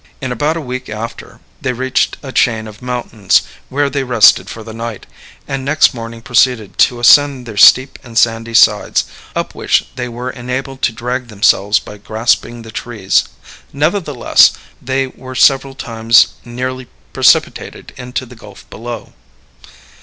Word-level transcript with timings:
In 0.19 0.31
about 0.31 0.57
a 0.57 0.61
week 0.61 0.89
after, 0.89 1.41
they 1.61 1.73
reached 1.73 2.17
a 2.23 2.31
chain 2.31 2.67
of 2.67 2.81
mountains, 2.81 3.43
where 3.69 3.87
they 3.87 4.03
rested 4.03 4.49
for 4.49 4.63
the 4.63 4.73
night, 4.73 5.05
and 5.47 5.63
next 5.63 5.93
morning 5.93 6.23
proceeded 6.23 6.79
to 6.79 6.99
ascend 6.99 7.45
their 7.45 7.55
steep 7.55 7.99
and 8.01 8.17
sandy 8.17 8.55
sides, 8.55 9.03
up 9.35 9.53
which 9.53 9.85
they 9.97 10.09
were 10.09 10.31
enabled 10.31 10.81
to 10.81 10.91
drag 10.91 11.27
themselves 11.27 11.77
by 11.77 11.97
grasping 11.99 12.63
the 12.63 12.71
trees; 12.71 13.25
nevertheless, 13.71 14.53
they 14.81 15.05
were 15.05 15.35
several 15.35 15.75
times 15.75 16.29
nearly 16.43 16.87
precipitated 17.13 17.93
into 17.95 18.25
the 18.25 18.35
gulf 18.35 18.67
below. 18.71 19.13